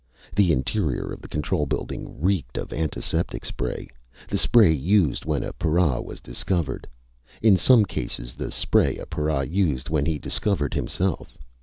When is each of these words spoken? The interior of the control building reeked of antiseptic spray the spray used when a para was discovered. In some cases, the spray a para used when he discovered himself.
The 0.35 0.51
interior 0.51 1.13
of 1.13 1.21
the 1.21 1.27
control 1.27 1.67
building 1.67 2.19
reeked 2.19 2.57
of 2.57 2.73
antiseptic 2.73 3.45
spray 3.45 3.87
the 4.29 4.37
spray 4.39 4.71
used 4.73 5.25
when 5.25 5.43
a 5.43 5.53
para 5.53 6.01
was 6.01 6.19
discovered. 6.19 6.87
In 7.43 7.55
some 7.55 7.85
cases, 7.85 8.33
the 8.33 8.51
spray 8.51 8.97
a 8.97 9.05
para 9.05 9.45
used 9.45 9.89
when 9.89 10.07
he 10.07 10.17
discovered 10.17 10.73
himself. 10.73 11.37